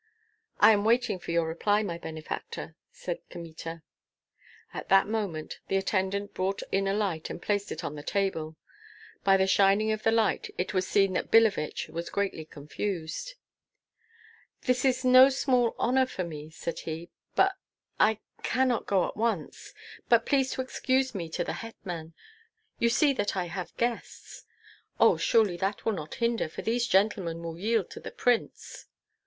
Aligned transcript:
"I 0.59 0.71
am 0.71 0.83
waiting 0.83 1.19
for 1.19 1.29
your 1.29 1.47
reply, 1.47 1.83
my 1.83 1.99
benefactor," 1.99 2.75
said 2.89 3.19
Kmita. 3.29 3.83
At 4.73 4.89
that 4.89 5.05
moment 5.07 5.59
the 5.67 5.77
attendant 5.77 6.33
brought 6.33 6.63
in 6.71 6.87
a 6.87 6.93
light 6.95 7.29
and 7.29 7.39
placed 7.39 7.71
it 7.71 7.83
on 7.83 7.93
the 7.93 8.01
table; 8.01 8.55
by 9.23 9.37
the 9.37 9.45
shining 9.45 9.91
of 9.91 10.01
the 10.01 10.09
light 10.09 10.49
it 10.57 10.73
was 10.73 10.87
seen 10.87 11.13
that 11.13 11.29
Billevich 11.29 11.87
was 11.89 12.09
greatly 12.09 12.45
confused. 12.45 13.35
"This 14.63 14.85
is 14.85 15.05
no 15.05 15.29
small 15.29 15.75
honor 15.77 16.07
for 16.07 16.23
me," 16.23 16.49
said 16.49 16.79
he, 16.79 17.11
"but 17.35 17.53
I 17.99 18.21
cannot 18.41 18.87
go 18.87 19.07
at 19.07 19.15
once. 19.15 19.71
Be 20.09 20.17
pleased 20.17 20.53
to 20.53 20.61
excuse 20.63 21.13
me 21.13 21.29
to 21.29 21.43
the 21.43 21.53
hetman 21.61 22.15
you 22.79 22.89
see 22.89 23.13
that 23.13 23.37
I 23.37 23.45
have 23.45 23.77
guests." 23.77 24.45
"Oh, 24.99 25.17
surely 25.17 25.57
that 25.57 25.85
will 25.85 25.93
not 25.93 26.15
hinder, 26.15 26.49
for 26.49 26.63
these 26.63 26.87
gentlemen 26.87 27.43
will 27.43 27.59
yield 27.59 27.91
to 27.91 27.99
the 27.99 28.09
prince." 28.09 28.87